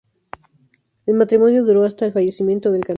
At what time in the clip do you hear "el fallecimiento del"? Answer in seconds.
2.07-2.81